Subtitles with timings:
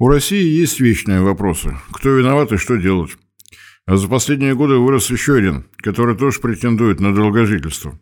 [0.00, 1.76] У России есть вечные вопросы.
[1.92, 3.16] Кто виноват и что делать?
[3.84, 7.98] А за последние годы вырос еще один, который тоже претендует на долгожительство.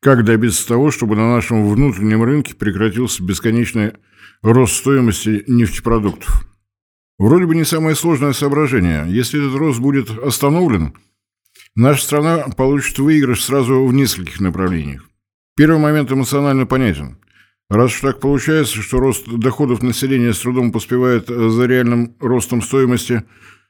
[0.00, 3.92] Как добиться того, чтобы на нашем внутреннем рынке прекратился бесконечный
[4.42, 6.44] рост стоимости нефтепродуктов?
[7.18, 9.06] Вроде бы не самое сложное соображение.
[9.08, 10.92] Если этот рост будет остановлен,
[11.74, 15.08] наша страна получит выигрыш сразу в нескольких направлениях.
[15.56, 17.16] Первый момент эмоционально понятен.
[17.70, 23.24] Раз уж так получается, что рост доходов населения с трудом поспевает за реальным ростом стоимости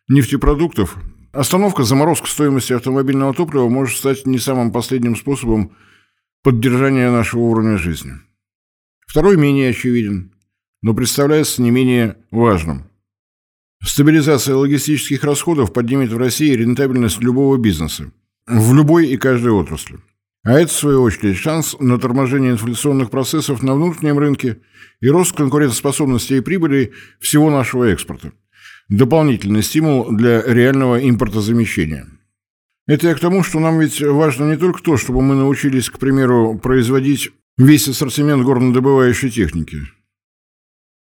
[0.08, 0.96] нефтепродуктов,
[1.32, 5.72] остановка, заморозка стоимости автомобильного топлива может стать не самым последним способом
[6.42, 8.12] поддержания нашего уровня жизни.
[9.06, 10.32] Второй менее очевиден,
[10.82, 12.84] но представляется не менее важным.
[13.84, 18.12] Стабилизация логистических расходов поднимет в России рентабельность любого бизнеса,
[18.46, 19.98] в любой и каждой отрасли.
[20.44, 24.58] А это, в свою очередь, шанс на торможение инфляционных процессов на внутреннем рынке
[25.00, 28.32] и рост конкурентоспособности и прибыли всего нашего экспорта.
[28.88, 32.08] Дополнительный стимул для реального импортозамещения.
[32.88, 35.98] Это я к тому, что нам ведь важно не только то, чтобы мы научились, к
[35.98, 39.78] примеру, производить весь ассортимент горнодобывающей техники,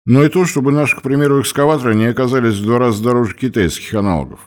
[0.05, 3.93] но и то, чтобы наши, к примеру, экскаваторы не оказались в два раза дороже китайских
[3.93, 4.41] аналогов.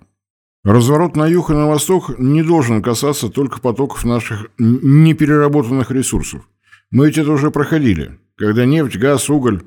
[0.67, 6.41] Разворот на юг и на восток не должен касаться только потоков наших непереработанных ресурсов.
[6.91, 9.63] Мы ведь это уже проходили, когда нефть, газ, уголь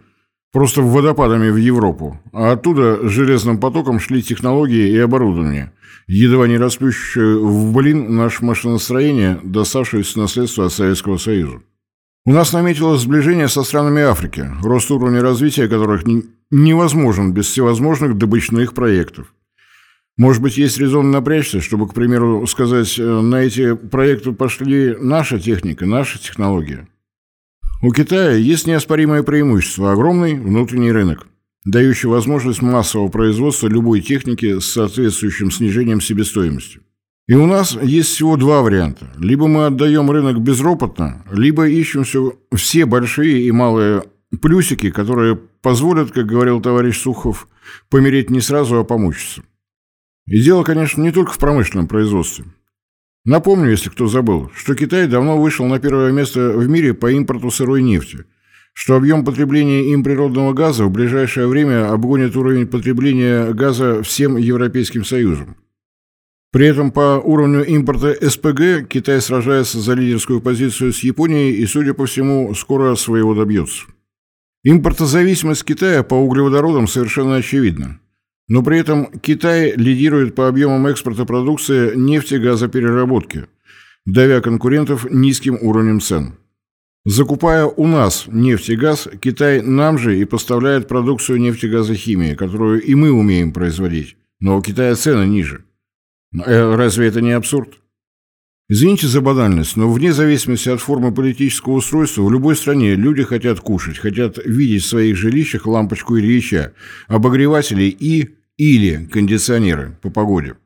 [0.51, 5.71] просто водопадами в Европу, а оттуда железным потоком шли технологии и оборудование,
[6.07, 11.61] едва не расплющившие в блин наше машиностроение, доставшееся наследство от Советского Союза.
[12.25, 16.03] У нас наметилось сближение со странами Африки, рост уровня развития которых
[16.51, 19.33] невозможен без всевозможных добычных проектов.
[20.19, 25.39] Может быть, есть резон напрячься, чтобы, к примеру, сказать, э, на эти проекты пошли наша
[25.39, 26.89] техника, наша технология.
[27.81, 31.25] У Китая есть неоспоримое преимущество– огромный внутренний рынок,
[31.63, 36.81] дающий возможность массового производства любой техники с соответствующим снижением себестоимости.
[37.29, 39.09] И у нас есть всего два варианта.
[39.17, 44.03] Либо мы отдаем рынок безропотно, либо ищем все, все большие и малые
[44.41, 47.47] плюсики, которые позволят, как говорил товарищ Сухов,
[47.89, 49.43] помереть не сразу, а помучиться.
[50.29, 52.45] И дело, конечно, не только в промышленном производстве.
[53.25, 57.49] Напомню, если кто забыл, что Китай давно вышел на первое место в мире по импорту
[57.49, 58.25] сырой нефти,
[58.73, 65.03] что объем потребления им природного газа в ближайшее время обгонит уровень потребления газа всем Европейским
[65.03, 65.57] Союзом.
[66.51, 71.93] При этом по уровню импорта СПГ Китай сражается за лидерскую позицию с Японией и, судя
[71.95, 73.85] по всему, скоро своего добьется.
[74.63, 77.99] Импортозависимость Китая по углеводородам совершенно очевидна.
[78.49, 83.45] Но при этом Китай лидирует по объемам экспорта продукции нефти и газопереработки,
[84.05, 86.33] давя конкурентов низким уровнем цен.
[87.05, 92.95] Закупая у нас нефть и газ, Китай нам же и поставляет продукцию нефтегазохимии, которую и
[92.95, 95.63] мы умеем производить, но у Китая цены ниже.
[96.33, 97.79] Э, разве это не абсурд?
[98.67, 103.59] Извините за банальность, но вне зависимости от формы политического устройства в любой стране люди хотят
[103.59, 106.73] кушать, хотят видеть в своих жилищах лампочку Ильича,
[107.07, 110.57] обогреватели и или кондиционеры по погоде.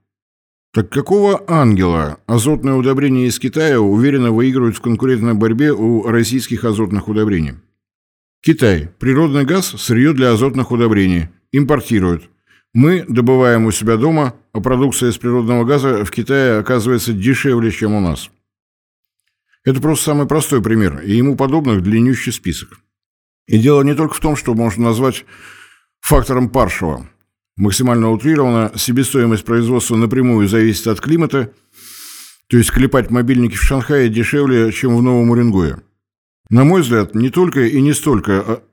[0.73, 7.07] Так какого ангела азотное удобрение из Китая уверенно выигрывают в конкурентной борьбе у российских азотных
[7.07, 7.53] удобрений?
[8.41, 8.89] Китай.
[8.99, 11.29] Природный газ– сырье для азотных удобрений.
[11.51, 12.23] Импортирует.
[12.73, 17.93] Мы добываем у себя дома, а продукция из природного газа в Китае оказывается дешевле, чем
[17.93, 18.31] у нас.
[19.63, 22.79] Это просто самый простой пример, и ему подобных длиннющий список.
[23.45, 25.25] И дело не только в том, что можно назвать
[26.01, 27.07] фактором Паршева–
[27.55, 31.53] Максимально утрировано, себестоимость производства напрямую зависит от климата,
[32.47, 35.83] то есть клепать мобильники в Шанхае дешевле, чем в Новом Уренгое.
[36.49, 38.41] На мой взгляд, не только и не столько.
[38.41, 38.63] А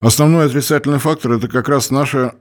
[0.00, 2.34] основной отрицательный фактор– это как раз наша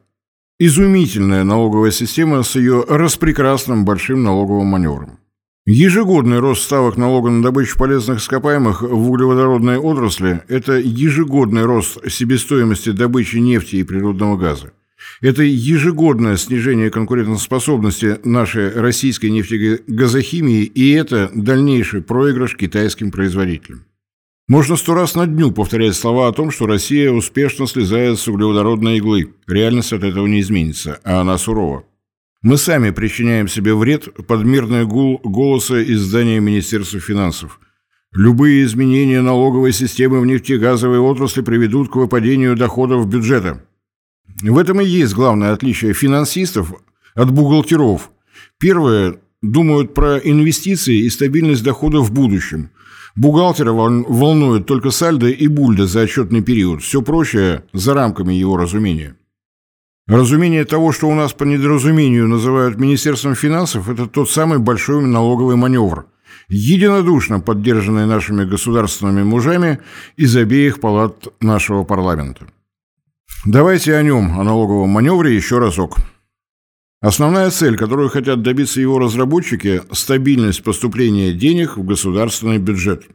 [0.57, 5.19] изумительная налоговая система с ее распрекрасным большим налоговым маневром.
[5.65, 12.91] Ежегодный рост ставок налога на добычу полезных ископаемых в углеводородной отрасли– это ежегодный рост себестоимости
[12.91, 14.71] добычи нефти и природного газа.
[15.21, 23.85] Это ежегодное снижение конкурентоспособности нашей российской нефтегазохимии, и это дальнейший проигрыш китайским производителям.
[24.47, 28.97] Можно сто раз на дню повторять слова о том, что Россия успешно слезает с углеводородной
[28.97, 29.33] иглы.
[29.47, 31.85] Реальность от этого не изменится, а она сурова.
[32.41, 37.59] Мы сами причиняем себе вред под мирный гул голоса из здания Министерства финансов.
[38.11, 43.63] Любые изменения налоговой системы в нефтегазовой отрасли приведут к выпадению доходов бюджета.
[44.41, 46.73] В этом и есть главное отличие финансистов
[47.13, 48.09] от бухгалтеров.
[48.59, 52.71] Первые думают про инвестиции и стабильность дохода в будущем.
[53.15, 56.81] Бухгалтера волнует только сальдо и бульда за отчетный период.
[56.81, 59.15] Все прочее за рамками его разумения.
[60.07, 65.55] Разумение того, что у нас по недоразумению называют Министерством финансов, это тот самый большой налоговый
[65.55, 66.07] маневр,
[66.49, 69.79] единодушно поддержанный нашими государственными мужами
[70.17, 72.47] из обеих палат нашего парламента.
[73.45, 75.97] Давайте о нем, о налоговом маневре, еще разок.
[77.01, 83.07] Основная цель, которую хотят добиться его разработчики– стабильность поступления денег в государственный бюджет.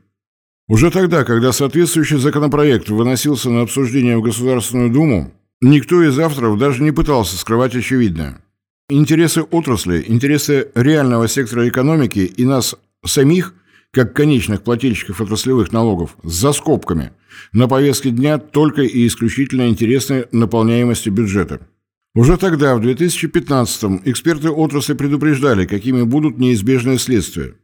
[0.69, 5.33] Уже тогда, когда соответствующий законопроект выносился на обсуждение в Государственную Думу,
[5.63, 8.43] Никто из авторов даже не пытался скрывать очевидное.
[8.91, 13.55] Интересы отрасли, интересы реального сектора экономики и нас самих,
[13.93, 17.13] как конечных плательщиков отраслевых налогов, за скобками,
[17.53, 21.67] на повестке дня только и исключительно интересны наполняемости бюджета.
[22.15, 27.55] Уже тогда, в 2015-м, эксперты отрасли предупреждали, какими будут неизбежные следствия.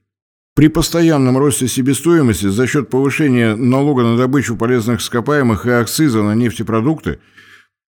[0.54, 6.34] При постоянном росте себестоимости за счет повышения налога на добычу полезных ископаемых и акциза на
[6.34, 7.18] нефтепродукты–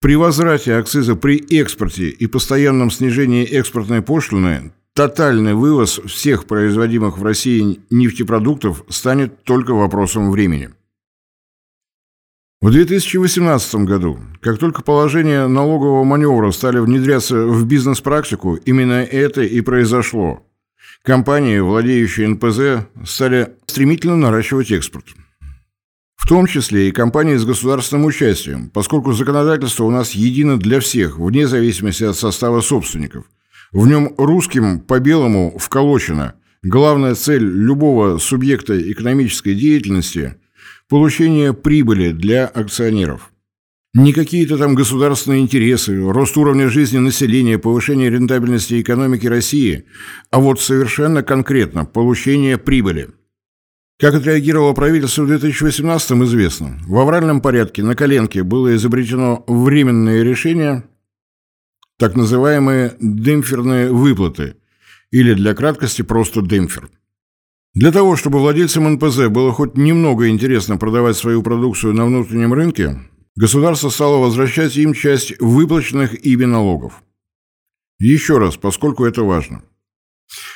[0.03, 7.23] при возврате акциза при экспорте и постоянном снижении экспортной пошлины тотальный вывоз всех производимых в
[7.23, 10.69] России нефтепродуктов станет только вопросом времени.
[12.61, 19.59] В 2018 году, как только положения налогового маневра стали внедряться в бизнес-практику, именно это и
[19.61, 20.45] произошло.
[21.01, 25.05] Компании, владеющие НПЗ, стали стремительно наращивать экспорт
[26.23, 31.19] в том числе и компании с государственным участием, поскольку законодательство у нас едино для всех,
[31.19, 33.25] вне зависимости от состава собственников.
[33.73, 36.35] В нем русским по белому вколочено.
[36.61, 40.35] Главная цель любого субъекта экономической деятельности–
[40.89, 43.31] получение прибыли для акционеров.
[43.95, 49.85] Не какие-то там государственные интересы, рост уровня жизни населения, повышение рентабельности экономики России,
[50.29, 53.09] а вот совершенно конкретно получение прибыли–
[53.99, 56.77] как отреагировало правительство в 2018-м, известно.
[56.87, 60.83] В авральном порядке на коленке было изобретено временное решение,
[62.03, 64.57] так называемые демпферные выплаты,
[65.09, 66.89] или для краткости просто демпфер.
[67.73, 72.99] Для того, чтобы владельцам НПЗ было хоть немного интересно продавать свою продукцию на внутреннем рынке,
[73.37, 77.01] государство стало возвращать им часть выплаченных ими налогов.
[77.99, 79.63] Еще раз, поскольку это важно–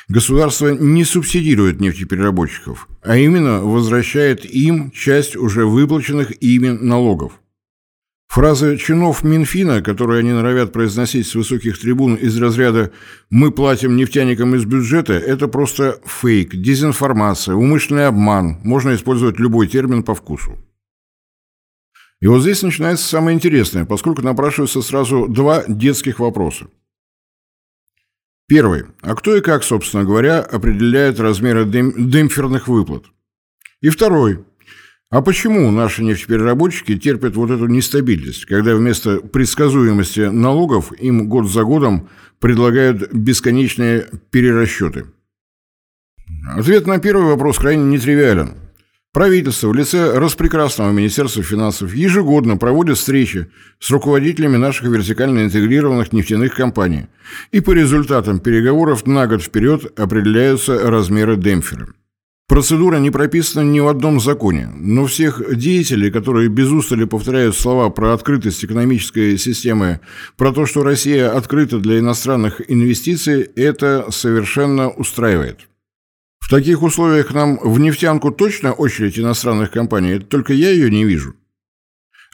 [0.08, 7.40] Государство не субсидирует нефтепереработчиков, а именно возвращает им часть уже выплаченных ими налогов.
[8.28, 12.92] Фразы чинов Минфина, которые они норовят произносить с высоких трибун из разряда
[13.30, 20.02] «мы платим нефтяникам из бюджета»– это просто фейк, дезинформация, умышленный обман, можно использовать любой термин
[20.02, 20.58] по вкусу.
[22.20, 26.66] И вот здесь начинается самое интересное, поскольку напрашиваются сразу два детских вопроса.
[28.46, 28.84] Первый.
[29.02, 33.04] А кто и как, собственно говоря, определяет размеры дем демпферных выплат?
[33.80, 34.44] И второй.
[35.10, 41.64] А почему наши нефтепереработчики терпят вот эту нестабильность, когда вместо предсказуемости налогов им год за
[41.64, 42.10] годом
[42.40, 45.06] предлагают бесконечные перерасчеты?
[46.54, 48.54] Ответ на первый вопрос крайне нетривиален.
[49.14, 53.46] Правительство в лице распрекрасного Министерства финансов ежегодно проводит встречи
[53.80, 57.06] с руководителями наших вертикально интегрированных нефтяных компаний,
[57.50, 61.88] и по результатам переговоров на год вперед определяются размеры демпфера.
[62.48, 67.90] Процедура не прописана ни в одном законе, но всех деятелей, которые без устали повторяют слова
[67.90, 70.00] про открытость экономической системы,
[70.38, 75.68] про то, что Россия открыта для иностранных инвестиций, это совершенно устраивает.
[76.38, 81.34] В таких условиях нам в нефтянку точно очередь иностранных компаний, только я ее не вижу.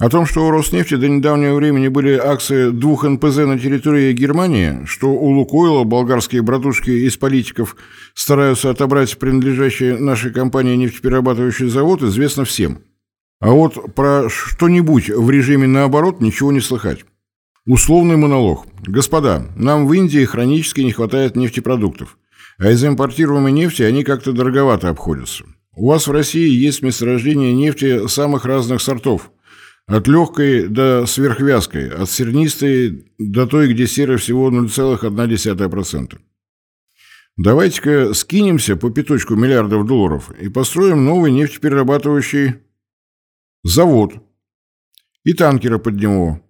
[0.00, 4.84] О том, что у Роснефти до недавнего времени были акции двух НПЗ на территории Германии,
[4.86, 7.76] что у Лукойла болгарские братушки из политиков
[8.14, 12.80] стараются отобрать принадлежащие нашей компании нефтеперерабатывающий завод, известно всем.
[13.40, 17.04] А вот про что-нибудь в режиме наоборот ничего не слыхать.
[17.66, 18.66] Условный монолог.
[18.86, 22.18] Господа, нам в Индии хронически не хватает нефтепродуктов
[22.58, 25.44] а из импортируемой нефти они как-то дороговато обходятся.
[25.76, 29.30] У вас в России есть месторождение нефти самых разных сортов.
[29.86, 36.18] От легкой до сверхвязкой, от сернистой до той, где серы всего 0,1%.
[37.36, 42.54] Давайте-ка скинемся по пяточку миллиардов долларов и построим новый нефтеперерабатывающий
[43.62, 44.14] завод
[45.24, 46.40] и танкера под него.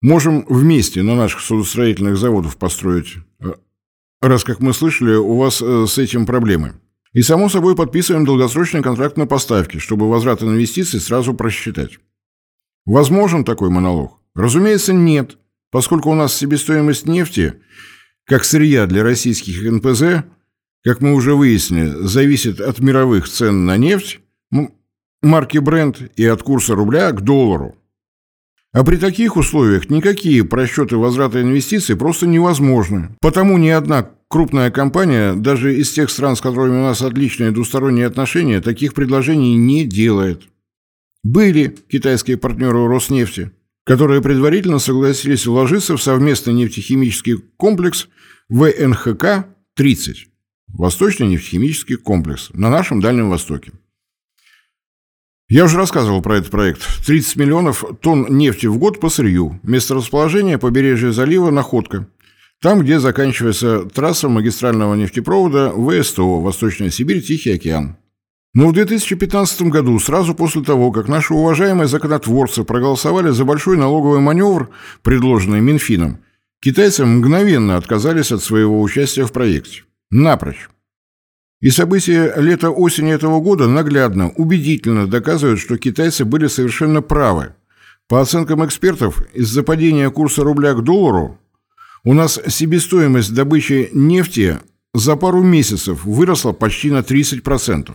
[0.00, 3.16] Можем вместе на наших судостроительных заводах построить
[4.20, 6.74] раз, как мы слышали, у вас э, с этим проблемы.
[7.12, 11.98] И, само собой, подписываем долгосрочный контракт на поставки, чтобы возврат инвестиций сразу просчитать.
[12.86, 14.18] Возможен такой монолог?
[14.34, 15.38] Разумеется, нет,
[15.70, 17.54] поскольку у нас себестоимость нефти,
[18.24, 20.24] как сырья для российских НПЗ,
[20.84, 24.20] как мы уже выяснили, зависит от мировых цен на нефть,
[25.20, 27.74] марки бренд и от курса рубля к доллару.
[28.72, 33.16] А при таких условиях никакие просчеты возврата инвестиций просто невозможны.
[33.20, 38.06] Потому ни одна крупная компания, даже из тех стран, с которыми у нас отличные двусторонние
[38.06, 40.42] отношения, таких предложений не делает.
[41.28, 43.50] Были китайские партнеры Роснефти,
[43.82, 48.06] которые предварительно согласились вложиться в совместный нефтехимический комплекс
[48.48, 50.14] ВНХК-30,
[50.68, 53.72] Восточный нефтехимический комплекс, на нашем Дальнем Востоке.
[55.48, 56.82] Я уже рассказывал про этот проект.
[57.04, 59.58] 30 миллионов тонн нефти в год по сырью.
[59.64, 62.08] Месторасположение побережья залива Находка.
[62.62, 67.96] Там, где заканчивается трасса магистрального нефтепровода ВСТО Восточная Сибирь, Тихий океан.
[68.56, 74.20] Но в 2015 году, сразу после того, как наши уважаемые законотворцы проголосовали за большой налоговый
[74.20, 74.70] маневр,
[75.02, 76.20] предложенный Минфином,
[76.60, 79.82] китайцы мгновенно отказались от своего участия в проекте.
[80.10, 80.70] Напрочь.
[81.60, 87.54] И события лета-осени этого года наглядно, убедительно доказывают, что китайцы были совершенно правы.
[88.08, 91.38] По оценкам экспертов, из-за падения курса рубля к доллару
[92.04, 94.60] у нас себестоимость добычи нефти
[94.94, 97.94] за пару месяцев выросла почти на 30%.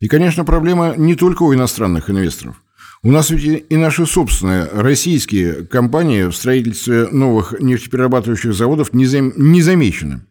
[0.00, 2.62] И, конечно, проблема не только у иностранных инвесторов.
[3.02, 9.32] У нас ведь и наши собственные российские компании в строительстве новых нефтеперерабатывающих заводов не, зам...
[9.36, 10.22] не замечены.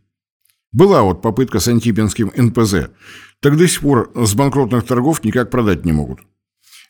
[0.74, 2.90] Была вот попытка с антипинским НПЗ.
[3.40, 6.20] Так до сих пор с банкротных торгов никак продать не могут.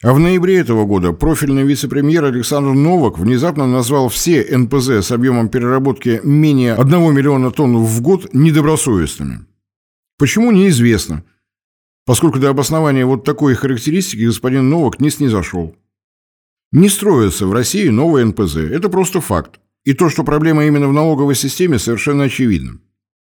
[0.03, 5.50] А в ноябре этого года профильный вице-премьер Александр Новак внезапно назвал все НПЗ с объемом
[5.50, 9.46] переработки менее 1 миллиона тонн в год недобросовестными.
[10.19, 11.24] Почему, неизвестно,
[12.08, 15.76] поскольку до обоснования вот такой характеристики господин Новак не снизошел.
[16.72, 19.60] Не строятся в России новые НПЗ, это просто факт.
[19.84, 22.80] И то, что проблема именно в налоговой системе, совершенно очевидно.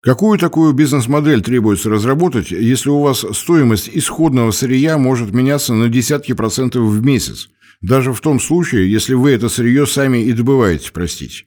[0.02, 6.34] Какую такую бизнес-модель требуется разработать, если у вас стоимость исходного сырья может меняться на десятки
[6.34, 7.50] процентов в месяц,
[7.82, 11.46] даже в том случае, если вы это сырье сами и добываете, простите?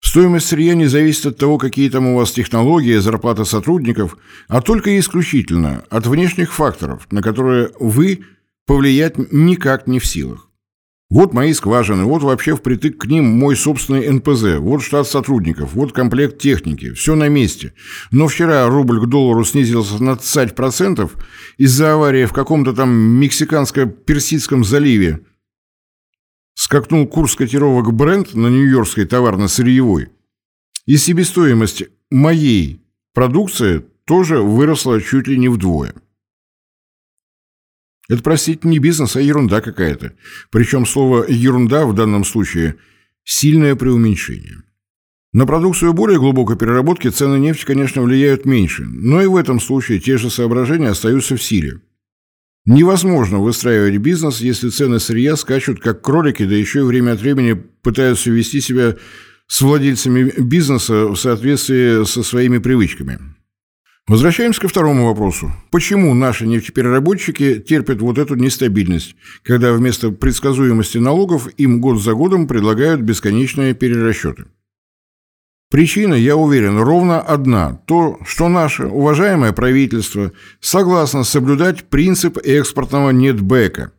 [0.00, 4.16] Стоимость сырья не зависит от того, какие там у вас технологии, зарплата сотрудников,
[4.48, 8.20] а только и исключительно от внешних факторов, на которые вы
[8.66, 10.50] повлиять никак не в силах.
[11.10, 15.92] Вот мои скважины, вот вообще впритык к ним мой собственный НПЗ, вот штат сотрудников, вот
[15.92, 17.72] комплект техники, все на месте.
[18.12, 21.10] Но вчера рубль к доллару снизился на 30%
[21.58, 25.18] из-за аварии в каком-то там мексиканско-персидском заливе.
[26.62, 30.10] Скакнул курс котировок бренд на нью-йоркской товарно-сырьевой.
[30.84, 32.82] И себестоимость моей
[33.14, 35.94] продукции тоже выросла чуть ли не вдвое.
[38.10, 40.12] Это, простите, не бизнес, а ерунда какая-то.
[40.50, 42.76] Причем слово «ерунда» в данном случае–
[43.24, 44.62] сильное преуменьшение.
[45.32, 49.98] На продукцию более глубокой переработки цены нефти, конечно, влияют меньше, но и в этом случае
[49.98, 51.80] те же соображения остаются в силе.
[52.66, 57.54] Невозможно выстраивать бизнес, если цены сырья скачут как кролики, да еще и время от времени
[57.54, 58.96] пытаются вести себя
[59.46, 63.18] с владельцами бизнеса в соответствии со своими привычками.
[64.06, 65.52] Возвращаемся ко второму вопросу.
[65.70, 72.46] Почему наши нефтепереработчики терпят вот эту нестабильность, когда вместо предсказуемости налогов им год за годом
[72.46, 74.46] предлагают бесконечные перерасчеты?
[75.70, 77.80] Причина, я уверен, ровно одна.
[77.86, 83.92] То, что наше уважаемое правительство согласно соблюдать принцип экспортного нетбека.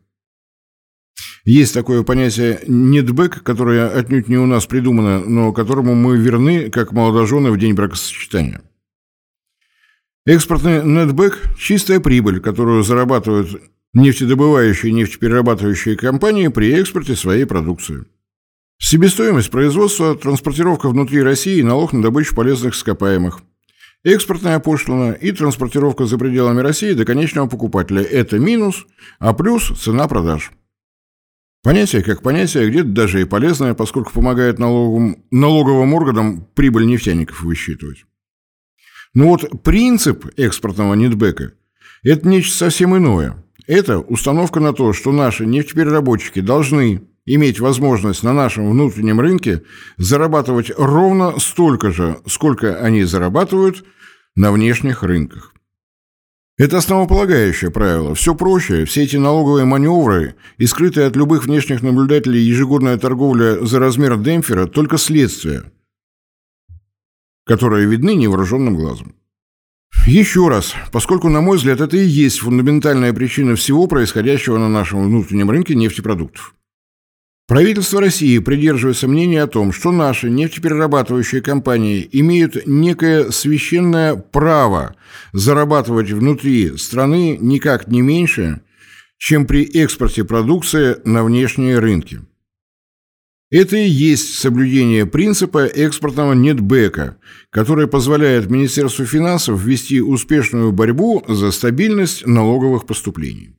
[1.44, 6.92] Есть такое понятие нетбэк, которое отнюдь не у нас придумано, но которому мы верны, как
[6.92, 8.60] молодожены в день бракосочетания.
[10.26, 13.60] Экспортный нетбэк– чистая прибыль, которую зарабатывают
[13.94, 18.04] нефтедобывающие и нефтеперерабатывающие компании при экспорте своей продукции.
[18.92, 23.40] Себестоимость производства, транспортировка внутри России и налог на добычу полезных ископаемых.
[24.04, 28.84] Экспортная пошлина и транспортировка за пределами России до конечного покупателя– это минус,
[29.18, 30.52] а плюс– цена продаж.
[31.62, 38.04] Понятие как понятие, где-то даже и полезное, поскольку помогает налоговым, налоговым органам прибыль нефтяников высчитывать.
[39.14, 41.54] Но вот принцип экспортного нетбека–
[42.02, 43.42] это нечто совсем иное.
[43.66, 49.62] Это установка на то, что наши нефтепереработчики должны иметь возможность на нашем внутреннем рынке
[49.96, 53.84] зарабатывать ровно столько же, сколько они зарабатывают
[54.34, 55.54] на внешних рынках.
[56.58, 58.14] Это основополагающее правило.
[58.14, 63.78] Все проще, все эти налоговые маневры и скрытая от любых внешних наблюдателей ежегодная торговля за
[63.78, 65.64] размер демпфера– только следствие–
[67.44, 69.14] которые видны невооруженным глазом.
[70.06, 75.04] Еще раз, поскольку, на мой взгляд, это и есть фундаментальная причина всего происходящего на нашем
[75.04, 76.54] внутреннем рынке нефтепродуктов.
[77.52, 84.96] Правительство России придерживается мнения о том, что наши нефтеперерабатывающие компании имеют некое священное право
[85.34, 88.62] зарабатывать внутри страны никак не меньше,
[89.18, 92.22] чем при экспорте продукции на внешние рынки.
[93.50, 97.18] Это и есть соблюдение принципа экспортного нетбека,
[97.50, 103.58] который позволяет Министерству финансов вести успешную борьбу за стабильность налоговых поступлений.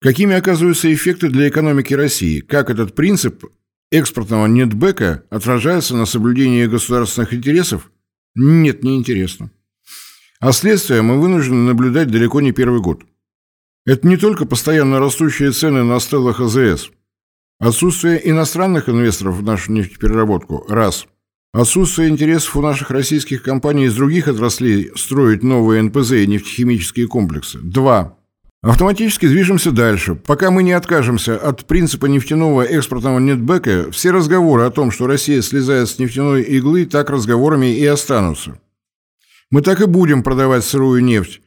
[0.00, 2.40] Какими оказываются эффекты для экономики России?
[2.40, 3.44] Как этот принцип
[3.90, 7.90] экспортного нетбека отражается на соблюдении государственных интересов?
[8.36, 9.50] Нет, не интересно.
[10.40, 13.02] А следствие мы вынуждены наблюдать далеко не первый год.
[13.86, 16.90] Это не только постоянно растущие цены на стеллах АЗС.
[17.58, 21.08] Отсутствие иностранных инвесторов в нашу нефтепереработку– раз.
[21.52, 27.58] Отсутствие интересов у наших российских компаний из других отраслей строить новые НПЗ и нефтехимические комплексы–
[27.62, 28.17] два.
[28.60, 30.16] Автоматически движемся дальше.
[30.16, 35.42] Пока мы не откажемся от принципа нефтяного экспортного нетбека, все разговоры о том, что Россия
[35.42, 38.60] слезает с нефтяной иглы, так разговорами и останутся.
[39.50, 41.40] Мы так и будем продавать сырую нефть.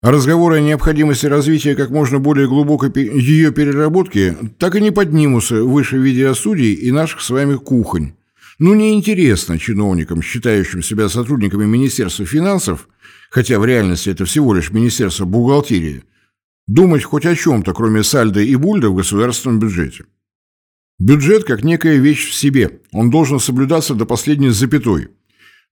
[0.00, 5.62] А разговоры о необходимости развития как можно более глубокой ее переработки так и не поднимутся
[5.62, 8.14] выше видеосудей и наших с вами кухонь.
[8.58, 12.88] Ну, неинтересно чиновникам, считающим себя сотрудниками Министерства финансов,
[13.30, 16.02] хотя в реальности это всего лишь Министерство бухгалтерии,
[16.66, 20.04] думать хоть о чем-то, кроме сальда и бульда в государственном бюджете.
[20.98, 25.08] Бюджет как некая вещь в себе, он должен соблюдаться до последней запятой.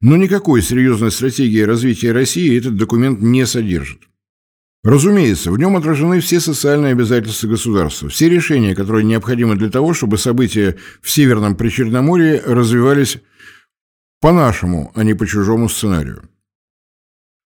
[0.01, 4.01] Но никакой серьезной стратегии развития России этот документ не содержит.
[4.83, 10.17] Разумеется, в нем отражены все социальные обязательства государства, все решения, которые необходимы для того, чтобы
[10.17, 13.19] события в Северном Причерноморье развивались
[14.21, 16.31] по нашему, а не по чужому сценарию.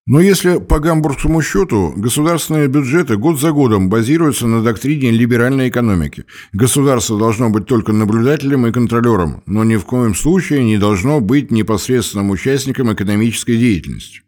[0.06, 6.26] Но если по гамбургскому счету государственные бюджеты год за годом базируются на доктрине либеральной экономики,
[6.52, 11.50] государство должно быть только наблюдателем и контролером, но ни в коем случае не должно быть
[11.50, 14.20] непосредственным участником экономической деятельности.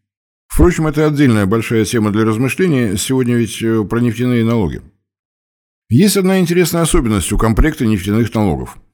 [0.48, 4.80] Впрочем, это отдельная большая тема для размышления, сегодня ведь э, про нефтяные налоги.
[5.90, 8.78] Есть одна интересная особенность у комплекта нефтяных налогов–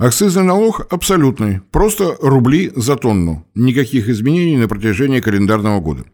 [0.00, 6.06] Акцизный налог абсолютный, просто рубли за тонну, никаких изменений на протяжении календарного года.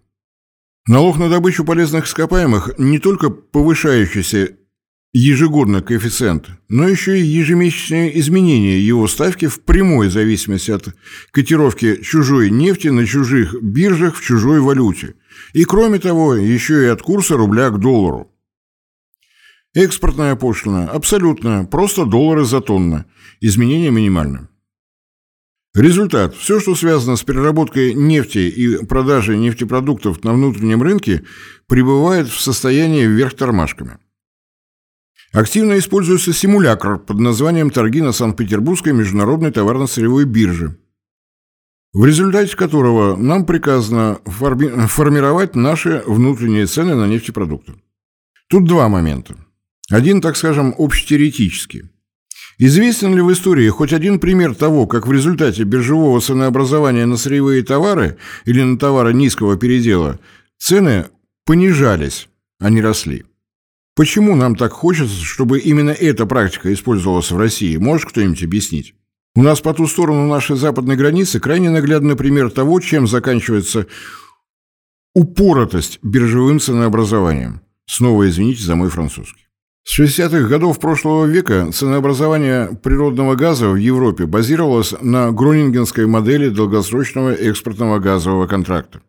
[0.88, 4.56] Налог на добычу полезных ископаемых не только повышающийся
[5.12, 10.88] ежегодно коэффициент, но еще и ежемесячные изменения его ставки в прямой зависимости от
[11.30, 15.14] котировки чужой нефти на чужих биржах в чужой валюте.
[15.52, 18.32] И кроме того, еще и от курса рубля к доллару.
[19.76, 23.04] Экспортная пошлина абсолютно, просто доллары за тонну.
[23.42, 24.48] Изменения минимальны.
[25.74, 26.34] Результат.
[26.34, 31.24] Все, что связано с переработкой нефти и продажей нефтепродуктов на внутреннем рынке,
[31.66, 33.98] пребывает в состоянии вверх тормашками.
[35.34, 40.78] Активно используется симулятор под названием «Торги на Санкт-Петербургской международной товарно-сырьевой бирже»,
[41.92, 47.74] в результате которого нам приказано форми формировать наши внутренние цены на нефтепродукты.
[48.48, 49.36] Тут два момента.
[49.90, 51.84] Один, так скажем, общетеоретический.
[52.58, 57.62] Известен ли в истории хоть один пример того, как в результате биржевого ценообразования на сырьевые
[57.62, 60.18] товары или на товары низкого передела
[60.58, 61.06] цены
[61.44, 63.24] понижались, а не росли?
[63.94, 67.76] Почему нам так хочется, чтобы именно эта практика использовалась в России?
[67.76, 68.94] Может кто-нибудь объяснить?
[69.34, 73.86] У нас по ту сторону нашей западной границы крайне наглядный пример того, чем заканчивается
[75.14, 77.60] упоротость биржевым ценообразованием.
[77.86, 79.45] Снова извините за мой французский.
[79.88, 87.30] С 60-х годов прошлого века ценообразование природного газа в Европе базировалось на гронингенской модели долгосрочного
[87.30, 89.00] экспортного газового контракта.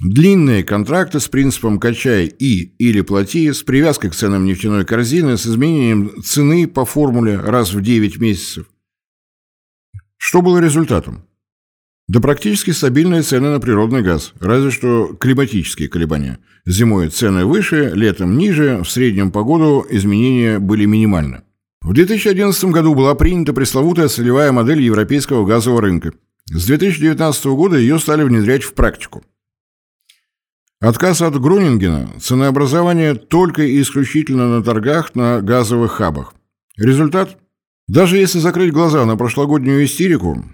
[0.00, 5.46] Длинные контракты с принципом «качай и» или «плати» с привязкой к ценам нефтяной корзины с
[5.46, 8.66] изменением цены по формуле раз в 9 месяцев.
[10.16, 11.27] Что было результатом?
[12.08, 16.38] Да практически стабильные цены на природный газ, разве что климатические колебания.
[16.64, 21.42] Зимой цены выше, летом ниже, в среднем по году изменения были минимальны.
[21.82, 26.12] В 2011 году была принята пресловутая целевая модель европейского газового рынка.
[26.46, 29.22] С 2019 года ее стали внедрять в практику.
[30.80, 36.34] Отказ от Грунингена– ценообразование только и исключительно на торгах на газовых хабах.
[36.78, 37.36] Результат–
[37.88, 40.44] даже если закрыть глаза на прошлогоднюю истерику,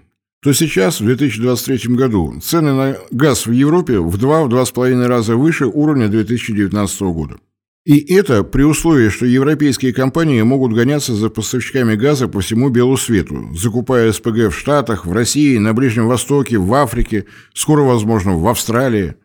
[0.45, 6.07] то сейчас, в 2023 году, цены на газ в Европе в 2-2,5 раза выше уровня
[6.07, 7.37] 2019 года.
[7.83, 12.95] И это при условии, что европейские компании могут гоняться за поставщиками газа по всему белу
[12.95, 18.47] свету, закупая СПГ в Штатах, в России, на Ближнем Востоке, в Африке, скоро, возможно, в
[18.47, 19.15] Австралии.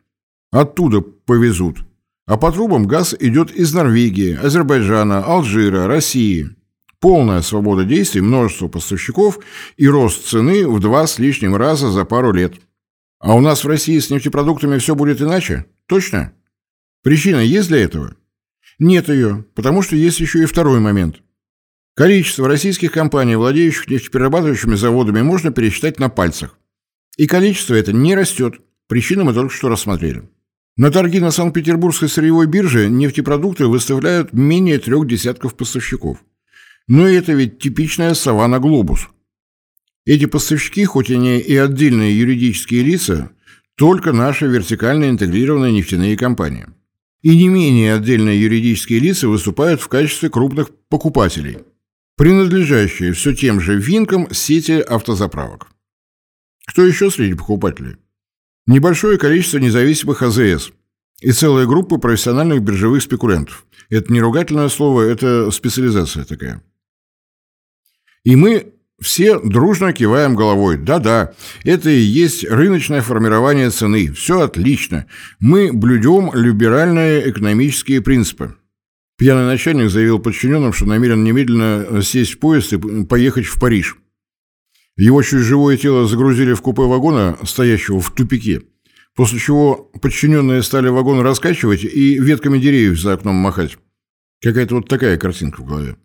[0.50, 1.80] Оттуда повезут.
[2.26, 6.48] А по трубам газ идет из Норвегии, Азербайджана, Алжира, России–
[7.00, 9.38] Полная свобода действий, множество поставщиков
[9.76, 12.54] и рост цены в два с лишним раза за пару лет.
[13.18, 15.66] А у нас в России с нефтепродуктами все будет иначе?
[15.86, 16.34] Точно?
[17.02, 18.16] Причина есть для этого?
[18.78, 21.22] Нет ее, потому что есть еще и второй момент.
[21.94, 26.58] Количество российских компаний, владеющих нефтеперерабатывающими заводами, можно пересчитать на пальцах.
[27.16, 28.60] И количество это не растет.
[28.88, 30.28] Причины мы только что рассмотрели.
[30.76, 36.18] На торги на Санкт-Петербургской сырьевой бирже нефтепродукты выставляют менее трех десятков поставщиков.
[36.90, 39.08] Но это ведь типичная сова на глобус.
[40.04, 43.30] Эти поставщики, хоть они и отдельные юридические лица,
[43.76, 46.66] только наши вертикально интегрированные нефтяные компании.
[47.22, 51.58] И не менее отдельные юридические лица выступают в качестве крупных покупателей,
[52.16, 55.68] принадлежащие все тем же винкам сети автозаправок.
[56.66, 57.98] Кто еще среди покупателей?
[58.66, 60.72] Небольшое количество независимых АЗС
[61.20, 63.64] и целая группа профессиональных биржевых спекулянтов.
[63.90, 66.64] Это не ругательное слово, это специализация такая.
[68.24, 70.76] И мы все дружно киваем головой.
[70.76, 71.32] Да-да,
[71.64, 74.12] это и есть рыночное формирование цены.
[74.12, 75.06] Все отлично.
[75.40, 78.56] Мы блюдем либеральные экономические принципы.
[79.16, 83.96] Пьяный начальник заявил подчиненным, что намерен немедленно сесть в поезд и поехать в Париж.
[84.96, 88.62] Его чуть живое тело загрузили в купе вагона, стоящего в тупике,
[89.14, 93.78] после чего подчиненные стали вагон раскачивать и ветками деревьев за окном махать.
[94.42, 95.96] Какая-то вот такая картинка в голове.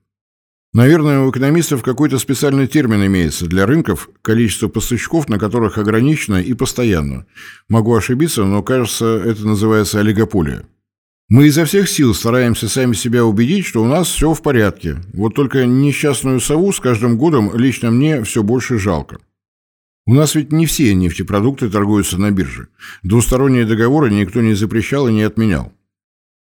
[0.76, 6.54] Наверное, у экономистов какой-то специальный термин имеется для рынков, количество поставщиков, на которых ограничено и
[6.54, 7.26] постоянно.
[7.70, 10.66] Могу ошибиться, но кажется, это называется олигополия.
[11.30, 14.98] Мы изо всех сил стараемся сами себя убедить, что у нас все в порядке.
[15.14, 19.20] Вот только несчастную сову с каждым годом лично мне все больше жалко.
[20.06, 22.68] У нас ведь не все нефтепродукты торгуются на бирже.
[23.02, 25.72] Двусторонние договоры никто не запрещал и не отменял.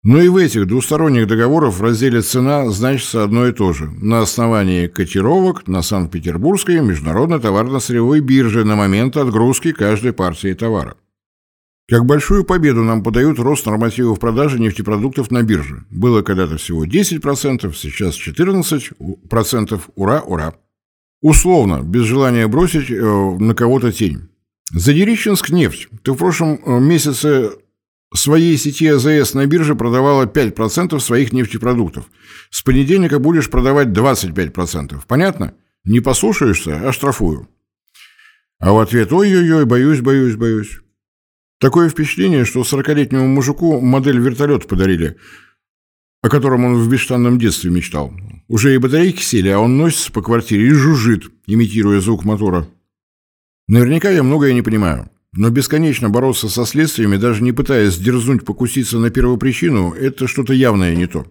[0.02, 3.92] Но и в этих двусторонних договорах в разделе «Цена» значится одно и то же.
[3.92, 10.96] На основании котировок на Санкт-Петербургской международной товарно-сырьевой бирже на момент отгрузки каждой партии товара.
[11.90, 15.84] Как большую победу нам подают рост нормативов продажи нефтепродуктов на бирже.
[15.90, 19.82] Было когда-то всего 10%, сейчас 14%.
[19.96, 20.54] Ура, ура.
[21.22, 24.30] Условно, без желания бросить э, на кого-то тень.
[24.72, 25.90] Задерищенск нефть.
[26.04, 27.54] Ты в прошлом э, месяце
[28.14, 32.06] своей сети АЗС на бирже продавала 5% своих нефтепродуктов.
[32.50, 35.02] С понедельника будешь продавать 25%.
[35.08, 35.54] Понятно?
[35.84, 37.48] Не послушаешься, а штрафую.
[38.60, 40.80] А в ответ «Ой-ой-ой, боюсь, боюсь, боюсь».
[41.60, 45.18] Такое впечатление, что 40-летнему мужику модель вертолета подарили,
[46.22, 48.14] о котором он в бесштанном детстве мечтал.
[48.48, 52.68] Уже и батарейки сели, а он носится по квартире и жужжит, имитируя звук мотора.
[53.68, 55.10] Наверняка я многое не понимаю.
[55.34, 60.96] Но бесконечно бороться со следствиями, даже не пытаясь дерзнуть покуситься на первопричину, это что-то явное
[60.96, 61.26] не то.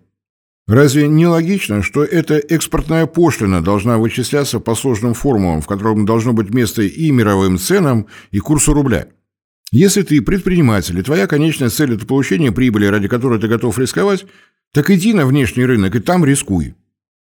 [0.68, 6.34] Разве не логично, что эта экспортная пошлина должна вычисляться по сложным формулам, в котором должно
[6.34, 9.08] быть место и мировым ценам, и курсу рубля?
[9.72, 14.26] Если ты предприниматель, и твоя конечная цель– это получение прибыли, ради которой ты готов рисковать,
[14.72, 16.74] так иди на внешний рынок и там рискуй.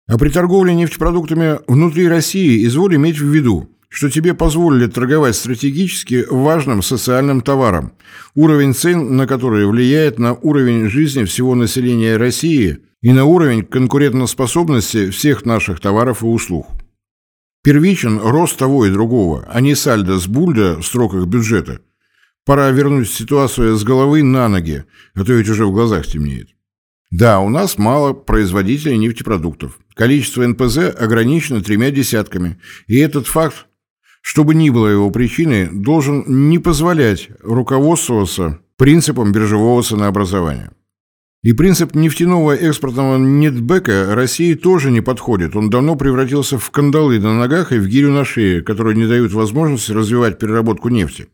[0.06, 6.24] А при торговле нефтепродуктами внутри России изволь иметь в виду, что тебе позволили торговать стратегически
[6.28, 7.92] важным социальным товаром,
[8.34, 15.10] уровень цен на которые влияет на уровень жизни всего населения России и на уровень конкурентоспособности
[15.10, 16.66] всех наших товаров и услуг.
[17.62, 21.80] Первичен рост того и другого, а не сальдо с бульда в строках бюджета–
[22.48, 26.48] Пора вернуть ситуацию с головы на ноги, а то ведь уже в глазах темнеет.
[27.10, 29.78] Да, у нас мало производителей нефтепродуктов.
[29.92, 32.58] Количество НПЗ ограничено тремя десятками.
[32.86, 33.66] И этот факт,
[34.30, 40.70] чтобы ни было его причиной, должен не позволять руководствоваться принципом биржевого ценообразования.
[41.42, 45.56] И принцип нефтяного экспортного нетбека России тоже не подходит.
[45.56, 49.32] Он давно превратился в кандалы на ногах и в гирю на шее, которые не дают
[49.32, 51.28] возможности развивать переработку нефти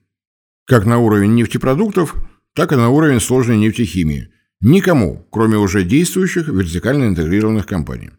[0.67, 2.15] как на уровень нефтепродуктов,
[2.55, 4.29] так и на уровень сложной нефтехимии.
[4.61, 8.11] Никому, кроме уже действующих вертикально интегрированных компаний.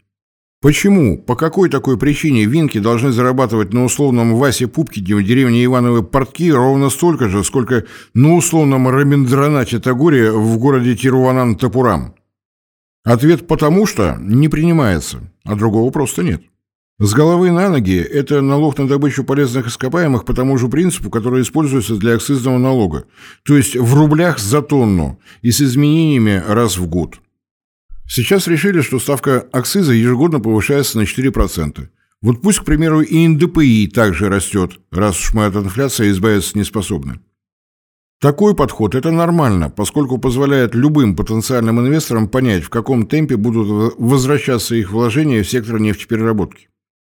[0.66, 6.02] Почему, по какой такой причине винки должны зарабатывать на условном Васе Пупкине в деревне Ивановы
[6.02, 12.16] Портки ровно столько же, сколько на условном Раминдранате Тагуре в городе Тируванан-Тапурам?
[13.04, 16.42] Ответ «потому что» не принимается, а другого просто нет.
[16.98, 21.44] С головы на ноги– это налог на добычу полезных ископаемых по тому же принципу, который
[21.44, 23.06] используется для акцизного налога,
[23.46, 27.20] то есть в рублях за тонну и с изменениями раз в год.
[28.08, 31.88] Сейчас решили, что ставка акциза ежегодно повышается на 4%.
[32.22, 36.64] Вот пусть, к примеру, и НДПИ также растет, раз уж мы от инфляции избавиться не
[36.64, 37.20] способны.
[38.22, 44.76] Такой подход– это нормально, поскольку позволяет любым потенциальным инвесторам понять, в каком темпе будут возвращаться
[44.76, 46.70] их вложения в сектор нефтепереработки.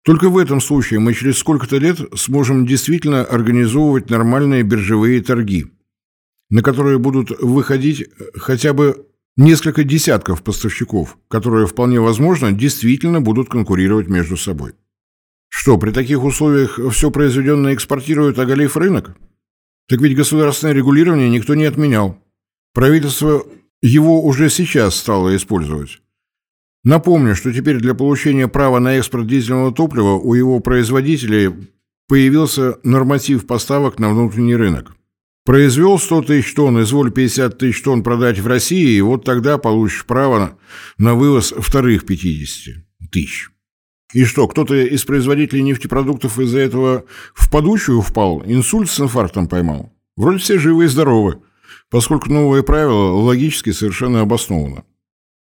[0.05, 5.67] Только в этом случае мы через сколько-то лет сможем действительно организовывать нормальные биржевые торги,
[6.49, 14.09] на которые будут выходить хотя бы несколько десятков поставщиков, которые вполне возможно действительно будут конкурировать
[14.09, 14.73] между собой.
[15.49, 19.17] Что, при таких условиях все произведенное экспортируют, оголив рынок?
[19.89, 22.19] Так ведь государственное регулирование никто не отменял.
[22.75, 23.45] Правительство
[23.83, 26.01] его уже сейчас стало использовать.
[26.83, 31.53] Напомню, что теперь для получения права на экспорт дизельного топлива у его производителей
[32.09, 34.97] появился норматив поставок на внутренний рынок.
[35.47, 40.05] Произвел 100 тысяч тонн, изволь 50 тысяч тонн продать в России, и вот тогда получишь
[40.05, 40.59] право
[40.99, 42.75] на вывоз вторых 50
[43.13, 43.51] тысяч.
[44.13, 49.93] И что, кто-то из производителей нефтепродуктов из-за этого в подучую впал, инсульт с инфарктом поймал?
[50.17, 51.39] Вроде все живы и здоровы,
[51.91, 54.83] поскольку новое правило логически совершенно обосновано.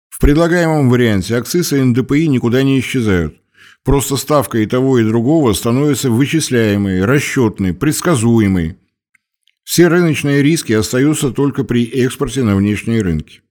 [0.09, 3.37] В предлагаемом варианте акцизы и НДПИ никуда не исчезают.
[3.85, 8.75] Просто ставка и того, и другого становится вычисляемой, расчетной, предсказуемой.
[9.63, 13.41] Все рыночные риски остаются только при экспорте на внешние рынки.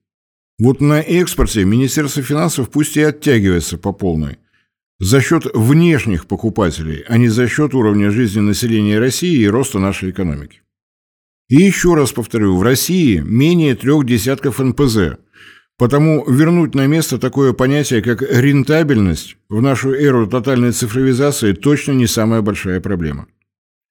[0.59, 4.37] Вот на экспорте Министерство финансов пусть и оттягивается по полной,
[4.99, 10.11] за счет внешних покупателей, а не за счет уровня жизни населения России и роста нашей
[10.11, 10.61] экономики.
[11.49, 15.17] И еще раз повторю, в России менее трех десятков НПЗ,
[15.77, 22.07] потому вернуть на место такое понятие, как рентабельность в нашу эру тотальной цифровизации точно не
[22.07, 23.27] самая большая проблема.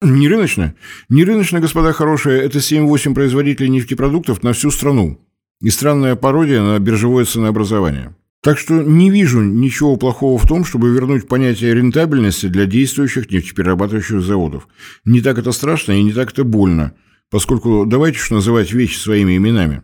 [0.03, 0.75] Не рыночно?
[1.09, 5.21] Не рыночно, господа хорошие, это 7-8 производителей нефтепродуктов на всю страну
[5.61, 8.17] и странная пародия на биржевое ценообразование.
[8.43, 14.21] Так что не вижу ничего плохого в том, чтобы вернуть понятие рентабельности для действующих нефтеперерабатывающих
[14.21, 14.67] заводов.
[15.05, 16.95] Не так это страшно и не так это больно,
[17.31, 19.83] поскольку давайте уж называть вещи своими именами.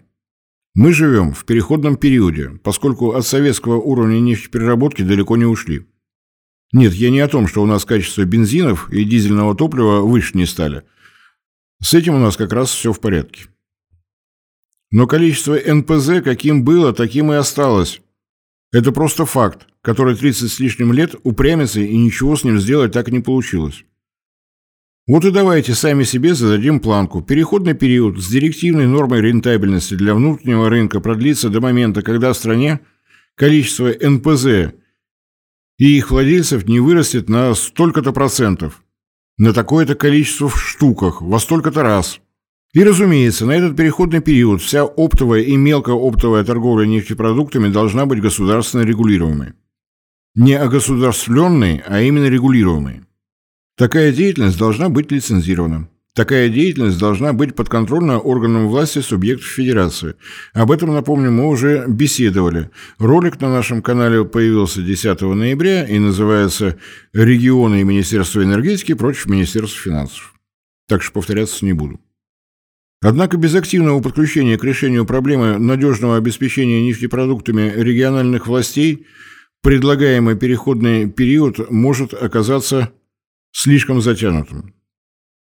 [0.74, 5.86] Мы живем в переходном периоде, поскольку от советского уровня нефтепереработки далеко не ушли.
[6.72, 10.46] Нет, я не о том, что у нас качество бензинов и дизельного топлива выше не
[10.46, 10.82] стали.
[11.80, 13.46] С этим у нас как раз все в порядке.
[14.90, 18.00] Но количество НПЗ каким было, таким и осталось.
[18.72, 23.08] Это просто факт, который 30 с лишним лет упрямится и ничего с ним сделать так
[23.08, 23.84] и не получилось.
[25.06, 27.22] Вот и давайте сами себе зададим планку.
[27.22, 32.80] Переходный период с директивной нормой рентабельности для внутреннего рынка продлится до момента, когда в стране
[33.34, 34.74] количество НПЗ
[35.78, 38.82] и их владельцев не вырастет на столько-то процентов,
[39.36, 42.20] на такое-то количество в штуках, во столько-то раз–
[42.74, 48.82] и, разумеется, на этот переходный период вся оптовая и мелкооптовая торговля нефтепродуктами должна быть государственно
[48.82, 49.54] регулируемой.
[50.34, 53.02] Не огосударствленной, а именно регулируемой.
[53.76, 55.88] Такая деятельность должна быть лицензирована.
[56.18, 60.16] Такая деятельность должна быть подконтрольна органам власти субъектов Федерации.
[60.52, 62.70] Об этом, напомню, мы уже беседовали.
[62.98, 66.76] Ролик на нашем канале появился 10 ноября и называется
[67.12, 70.34] «Регионы и Министерство энергетики против Министерства финансов».
[70.88, 72.00] Так что повторяться не буду.
[73.00, 79.06] Однако без активного подключения к решению проблемы надежного обеспечения нефтепродуктами региональных властей
[79.62, 82.92] предлагаемый переходный период может оказаться
[83.52, 84.74] слишком затянутым.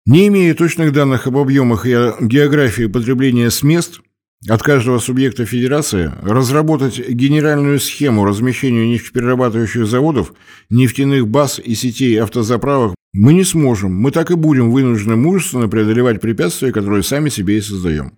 [0.06, 4.02] Не имея точных данных об объемах и географии потребления с мест
[4.50, 10.34] от каждого субъекта федерации, разработать генеральную схему размещения нефтеперерабатывающих заводов,
[10.70, 16.20] нефтяных баз и сетей автозаправок мы не сможем, мы так и будем вынуждены мужественно преодолевать
[16.20, 18.18] препятствия, которые сами себе и создаем.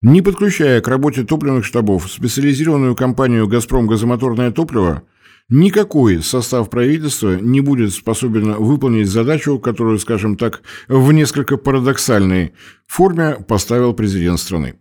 [0.00, 5.02] Не подключая к работе топливных штабов специализированную компанию «Газпром Газомоторное топливо»,
[5.48, 12.52] никакой состав правительства не будет способен выполнить задачу, которую, скажем так, в несколько парадоксальной
[12.86, 14.74] форме поставил президент страны.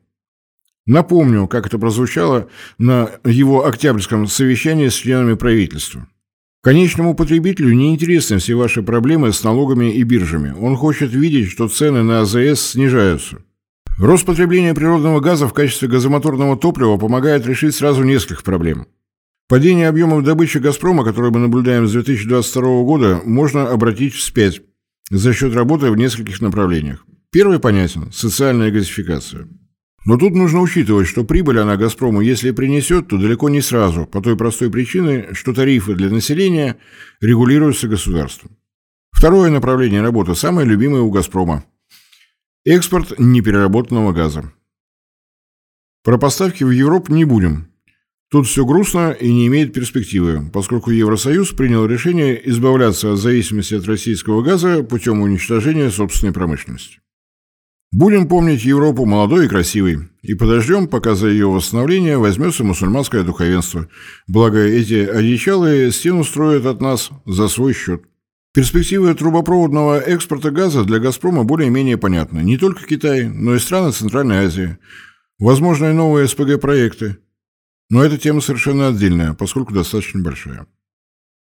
[0.85, 2.47] Напомню, как это прозвучало
[2.77, 6.07] на его октябрьском совещании с членами правительства.
[6.61, 10.55] Конечному потребителю не интересны все ваши проблемы с налогами и биржами.
[10.59, 13.43] Он хочет видеть, что цены на АЗС снижаются.
[13.99, 18.87] Рост потребления природного газа в качестве газомоторного топлива помогает решить сразу несколько проблем.
[19.47, 24.61] Падение объемов добычи «Газпрома», которое мы наблюдаем с 2022 года, можно обратить вспять
[25.11, 27.05] за счет работы в нескольких направлениях.
[27.31, 29.47] Первый понятен– социальная газификация.
[30.03, 34.19] Но тут нужно учитывать, что прибыль она «Газпрому», если принесет, то далеко не сразу, по
[34.19, 36.77] той простой причине, что тарифы для населения
[37.21, 38.57] регулируются государством.
[39.11, 41.65] Второе направление работы, самое любимое у «Газпрома»–
[42.65, 44.51] экспорт непереработанного газа.
[46.03, 47.74] Про поставки в Европу не будем.
[48.31, 53.85] Тут все грустно и не имеет перспективы, поскольку Евросоюз принял решение избавляться от зависимости от
[53.85, 56.99] российского газа путем уничтожения собственной промышленности.
[57.91, 63.87] Будем помнить Европу молодой и красивой, и подождем, пока за ее восстановление возьмется мусульманское духовенство.
[64.27, 68.03] Благо, эти одичалые стену строят от нас за свой счет.
[68.53, 72.39] Перспективы трубопроводного экспорта газа для «Газпрома» более-менее понятны.
[72.39, 74.77] Не только Китай, но и страны Центральной Азии.
[75.39, 77.17] Возможны новые СПГ-проекты.
[77.89, 80.67] Но эта тема совершенно отдельная, поскольку достаточно большая.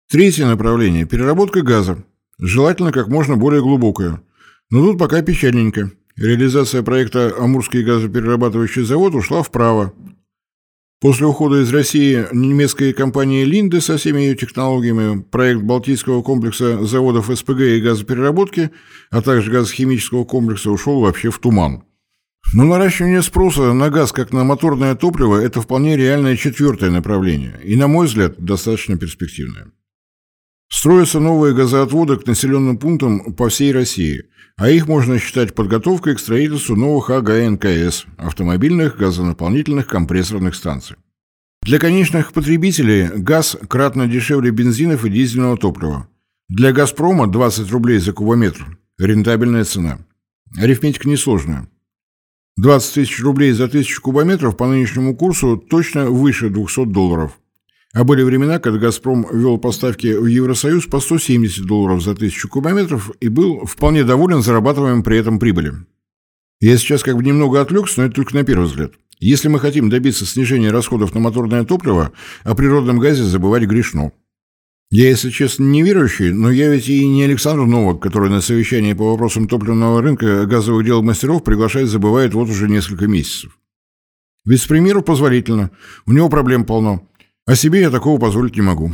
[0.10, 2.04] Третье направление– переработка газа.
[2.40, 4.22] Желательно как можно более глубокая.
[4.70, 5.92] Но тут пока печальненько.
[6.16, 9.94] Реализация проекта «Амурский газоперерабатывающий завод» ушла вправо.
[11.02, 17.30] После ухода из России немецкой компании «Линде» со всеми ее технологиями, проект Балтийского комплекса заводов
[17.36, 18.72] СПГ и газопереработки,
[19.12, 21.84] а также газохимического комплекса ушел вообще в туман.
[22.54, 27.76] Но наращивание спроса на газ как на моторное топливо– это вполне реальное четвертое направление, и,
[27.76, 29.72] на мой взгляд, достаточно перспективное.
[30.70, 34.24] Строятся новые газоотводы к населенным пунктам по всей России,
[34.58, 40.96] а их можно считать подготовкой к строительству новых АГНКС– автомобильных газонаполнительных компрессорных станций.
[41.62, 46.08] Для конечных потребителей газ кратно дешевле бензинов и дизельного топлива.
[46.48, 49.98] Для «Газпрома» 20 рублей за кубометр– рентабельная цена.
[50.58, 51.68] Арифметика несложная.
[52.58, 57.38] 20 тысяч рублей за тысячу кубометров по нынешнему курсу точно выше 200 долларов.
[57.94, 63.12] А были времена, когда «Газпром» вел поставки в Евросоюз по 170 долларов за тысячу кубометров
[63.20, 65.88] и был вполне доволен зарабатываемым при этом прибылем.
[66.62, 68.94] Я сейчас как бы немного отвлекся, но это только на первый взгляд.
[69.20, 72.12] Если мы хотим добиться снижения расходов на моторное топливо,
[72.44, 74.12] о природном газе забывать грешно.
[74.92, 78.94] Я, если честно, не верующий, но я ведь и не Александр Новак, который на совещании
[78.94, 83.58] по вопросам топливного рынка газовых дел мастеров приглашает забывает вот уже несколько месяцев.
[84.46, 85.72] Ведь с примеру позволительно.
[86.06, 87.10] У него проблем полно.
[87.48, 88.92] А себе я такого позволить не могу.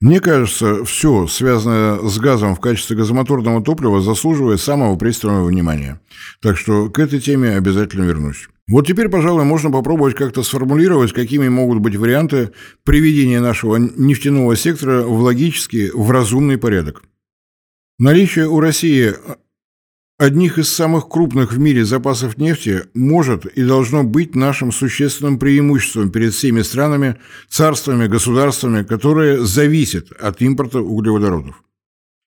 [0.00, 6.00] Мне кажется, все, связанное с газом в качестве газомоторного топлива, заслуживает самого пристального внимания.
[6.42, 8.48] Так что к этой теме обязательно вернусь.
[8.66, 15.02] Вот теперь, пожалуй, можно попробовать как-то сформулировать, какими могут быть варианты приведения нашего нефтяного сектора
[15.02, 17.02] в логический, в разумный порядок.
[17.98, 19.12] Наличие у России
[20.18, 26.10] одних из самых крупных в мире запасов нефти может и должно быть нашим существенным преимуществом
[26.10, 27.16] перед всеми странами,
[27.48, 31.62] царствами, государствами, которые зависят от импорта углеводородов.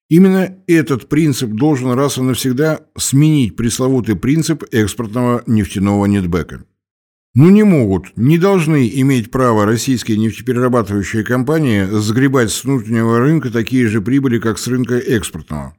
[0.09, 6.63] Именно этот принцип должен раз и навсегда сменить пресловутый принцип экспортного нефтяного нетбека.
[7.35, 13.87] Ну не могут, не должны иметь право российские нефтеперерабатывающие компании сгребать с внутреннего рынка такие
[13.87, 15.75] же прибыли, как с рынка экспортного.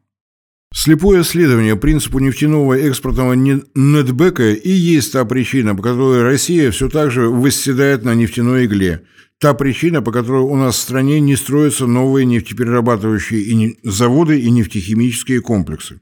[0.75, 7.11] Слепое следование принципу нефтяного экспортного нетбека и есть та причина, по которой Россия все так
[7.11, 9.05] же восседает на нефтяной игле–
[9.41, 15.41] та причина, по которой у нас в стране не строятся новые нефтеперерабатывающие заводы и нефтехимические
[15.41, 16.01] комплексы.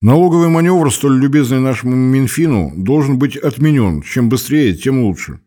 [0.00, 4.02] Налоговый маневр, столь любезный нашему Минфину, должен быть отменен.
[4.02, 5.40] Чем быстрее, тем лучше.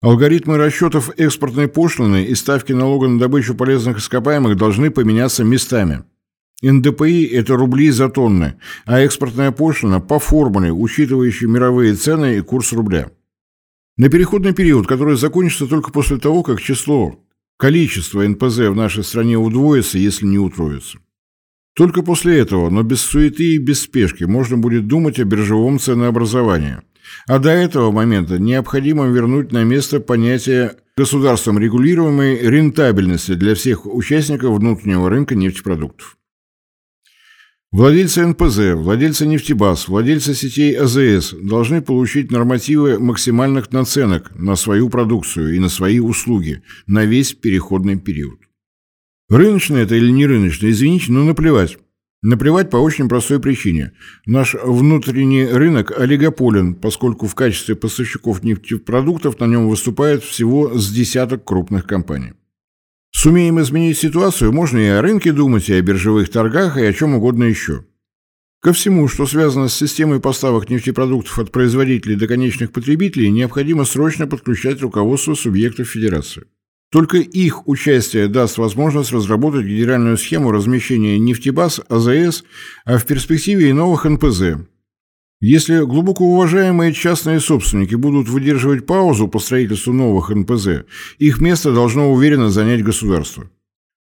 [0.00, 6.04] Алгоритмы расчетов экспортной пошлины и ставки налога на добычу полезных ископаемых должны поменяться местами.
[6.62, 12.72] НДПИ– это рубли за тонны, а экспортная пошлина– по формуле, учитывающей мировые цены и курс
[12.72, 13.10] рубля.
[13.98, 17.20] На переходный период, который закончится только после того, как число,
[17.58, 20.98] количество НПЗ в нашей стране удвоится, если не утроится.
[21.74, 26.78] Только после этого, но без суеты и без спешки, можно будет думать о биржевом ценообразовании.
[27.26, 34.58] А до этого момента необходимо вернуть на место понятие государством регулируемой рентабельности для всех участников
[34.58, 36.16] внутреннего рынка нефтепродуктов.
[37.72, 45.56] Владельцы НПЗ, владельцы нефтебаз, владельцы сетей АЗС должны получить нормативы максимальных наценок на свою продукцию
[45.56, 48.40] и на свои услуги на весь переходный период.
[49.30, 51.78] Рыночный это или не рыночный, извините, но наплевать.
[52.20, 53.92] Наплевать по очень простой причине.
[54.26, 61.46] Наш внутренний рынок олигополен, поскольку в качестве поставщиков нефтепродуктов на нем выступает всего с десяток
[61.46, 62.34] крупных компаний.
[63.12, 67.14] Сумеем изменить ситуацию, можно и о рынке думать, и о биржевых торгах, и о чем
[67.14, 67.84] угодно еще.
[68.60, 74.26] Ко всему, что связано с системой поставок нефтепродуктов от производителей до конечных потребителей, необходимо срочно
[74.26, 76.44] подключать руководство субъектов Федерации.
[76.92, 82.44] Только их участие даст возможность разработать генеральную схему размещения нефтебаз, АЗС,
[82.84, 84.58] а в перспективе и новых НПЗ,
[85.44, 90.84] если глубоко уважаемые частные собственники будут выдерживать паузу по строительству новых НПЗ,
[91.18, 93.50] их место должно уверенно занять государство.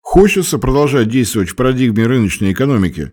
[0.03, 3.13] Хочется продолжать действовать в парадигме рыночной экономики,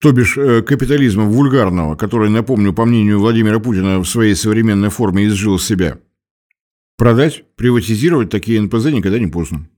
[0.00, 5.26] то бишь э, капитализма вульгарного, который, напомню, по мнению Владимира Путина, в своей современной форме
[5.26, 5.98] изжил себя.
[6.96, 9.68] Продать, приватизировать такие НПЗ никогда не поздно.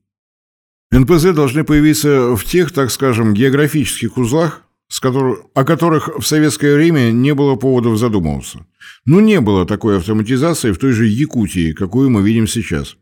[0.92, 6.74] НПЗ должны появиться в тех, так скажем, географических узлах, с которых, о которых в советское
[6.74, 8.66] время не было поводов задумываться.
[9.04, 12.96] Но не было такой автоматизации в той же Якутии, какую мы видим сейчас.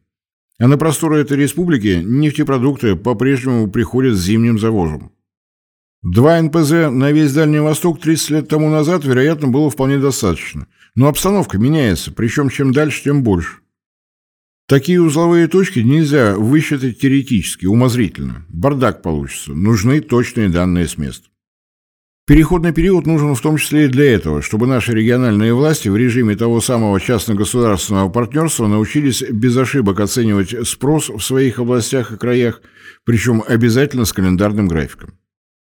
[0.59, 5.12] А на просторы этой республики нефтепродукты по-прежнему приходят с зимним завозом.
[6.03, 10.66] Два НПЗ на весь Дальний Восток 30 лет тому назад, вероятно, было вполне достаточно.
[10.95, 13.59] Но обстановка меняется, причем чем дальше, тем больше.
[14.66, 18.47] Такие узловые точки нельзя высчитать теоретически, умозрительно.
[18.49, 19.53] Бардак получится.
[19.53, 21.28] Нужны точные данные с места.
[22.25, 26.37] Переходный период нужен в том числе и для этого, чтобы наши региональные власти в режиме
[26.37, 32.62] того самого частно-государственного партнерства научились без ошибок оценивать спрос в своих областях и краях,
[33.05, 35.14] причем обязательно с календарным графиком.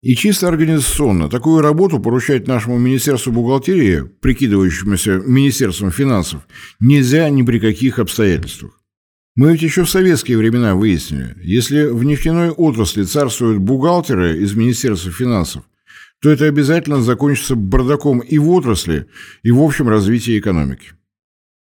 [0.02, 6.42] И чисто организационно такую работу поручать нашему Министерству бухгалтерии, прикидывающемуся Министерством финансов,
[6.78, 8.82] нельзя ни при каких обстоятельствах.
[9.34, 15.10] Мы ведь еще в советские времена выяснили, если в нефтяной отрасли царствуют бухгалтеры из Министерства
[15.10, 15.64] финансов,
[16.24, 19.08] то это обязательно закончится бардаком и в отрасли,
[19.42, 20.92] и в общем развитии экономики.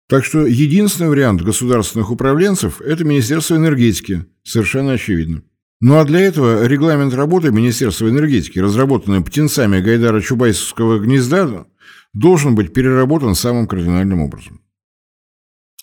[0.10, 5.44] Так что единственный вариант государственных управленцев– это Министерство энергетики, совершенно очевидно.
[5.80, 11.68] Ну а для этого регламент работы Министерства энергетики, разработанный птенцами Гайдара Чубайсовского гнезда,
[12.14, 14.62] должен быть переработан самым кардинальным образом.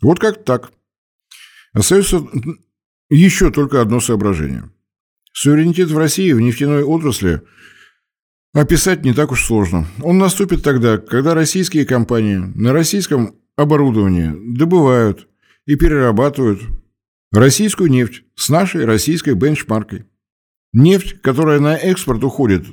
[0.02, 0.72] Вот как так.
[1.72, 2.26] Остается
[3.08, 4.68] еще только одно соображение.
[5.32, 7.40] Суверенитет в России в нефтяной отрасли
[8.54, 9.86] описать не так уж сложно.
[10.02, 15.28] Он наступит тогда, когда российские компании на российском оборудовании добывают
[15.66, 16.62] и перерабатывают
[17.34, 20.04] Российскую нефть с нашей российской бенчмаркой.
[20.72, 22.64] Нефть, которая на экспорт уходит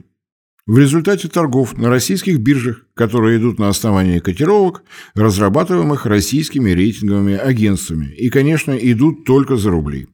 [0.67, 4.83] в результате торгов на российских биржах, которые идут на основании котировок,
[5.15, 10.09] разрабатываемых российскими рейтинговыми агентствами, и, конечно, идут только за рубли.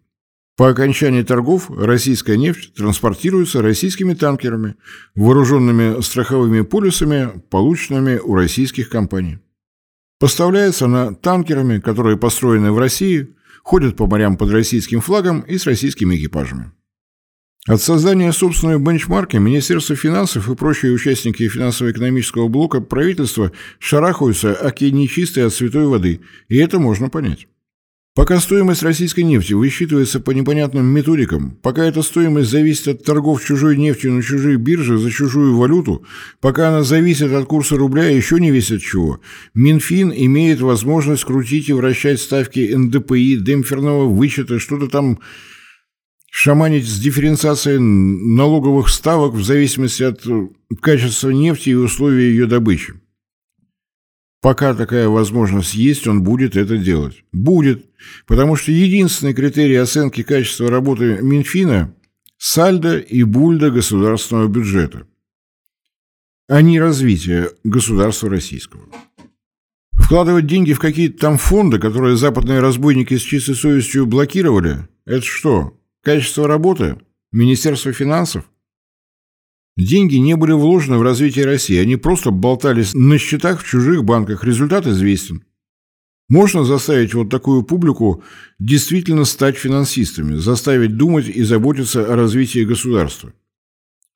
[0.57, 4.73] По окончании торгов российская нефть транспортируется российскими танкерами,
[5.13, 9.37] вооруженными страховыми полюсами, полученными у российских компаний.
[10.19, 15.67] Поставляется она танкерами, которые построены в России, ходят по морям под российским флагом и с
[15.67, 16.71] российскими экипажами.
[17.67, 25.45] От создания собственной бенчмарки Министерство финансов и прочие участники финансово-экономического блока правительства шарахаются оки нечистой
[25.45, 27.47] от святой воды, и это можно понять.
[28.17, 33.77] Пока стоимость российской нефти высчитывается по непонятным методикам, пока эта стоимость зависит от торгов чужой
[33.77, 36.03] нефтью на чужие биржи за чужую валюту,
[36.41, 39.21] пока она зависит от курса рубля еще не весит чего,
[39.53, 45.19] Минфин имеет возможность крутить и вращать ставки НДПИ, демпферного вычета, что-то там
[46.31, 50.25] шаманить с дифференциацией налоговых ставок в зависимости от
[50.81, 52.95] качества нефти и условий ее добычи.
[54.41, 57.23] Пока такая возможность есть, он будет это делать.
[57.31, 57.85] Будет,
[58.27, 61.93] потому что единственный критерий оценки качества работы Минфина–
[62.37, 65.07] сальдо и бульдо государственного бюджета,
[66.47, 68.83] а не развитие государства российского.
[69.93, 75.79] Вкладывать деньги в какие-то там фонды, которые западные разбойники с чистой совестью блокировали– это что,
[76.01, 76.97] качество работы?
[77.31, 78.43] Министерство финансов?
[79.77, 84.43] Деньги не были вложены в развитие России, они просто болтались на счетах в чужих банках.
[84.43, 85.43] Результат известен.
[86.29, 88.23] Можно заставить вот такую публику
[88.57, 93.31] действительно стать финансистами, заставить думать и заботиться о развитии государства.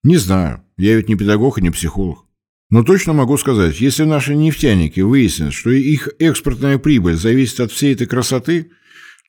[0.04, 2.26] Не знаю, я ведь не педагог и не психолог.
[2.72, 7.94] Но точно могу сказать, если наши нефтяники выяснят, что их экспортная прибыль зависит от всей
[7.94, 8.72] этой красоты,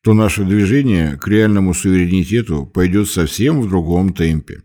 [0.03, 4.63] то наше движение к реальному суверенитету пойдет совсем в другом темпе.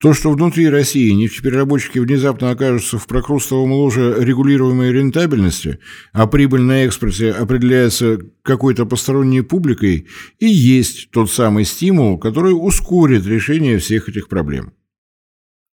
[0.00, 5.78] То, что внутри России нефтепереработчики внезапно окажутся в прокрустовом ложе регулируемой рентабельности,
[6.14, 10.06] а прибыль на экспорте определяется какой-то посторонней публикой,
[10.38, 14.72] и есть тот самый стимул, который ускорит решение всех этих проблем.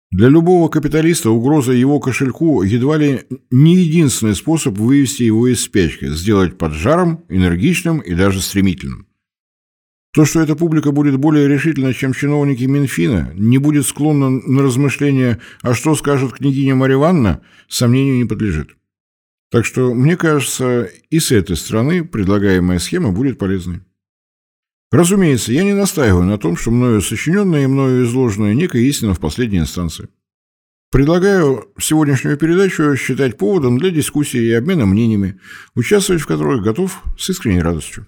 [0.10, 3.22] Для любого капиталиста угроза его кошельку едва ли
[3.52, 9.08] не единственный способ вывести его из спячки, сделать поджаром, энергичным и даже стремительным.
[10.16, 15.42] То, что эта публика будет более решительна, чем чиновники Минфина, не будет склонна на размышления
[15.62, 18.78] «а что скажет княгиня Марья Ивановна», сомнению не подлежит.
[19.52, 23.82] Так что, мне кажется, и с этой стороны предлагаемая схема будет полезной.
[24.90, 29.20] Разумеется, я не настаиваю на том, что мною сочиненное и мною изложенное некая истина в
[29.20, 30.08] последней инстанции.
[30.92, 35.42] Предлагаю сегодняшнюю передачу считать поводом для дискуссии и обмена мнениями,
[35.76, 38.08] участвовать в которой готов с искренней радостью.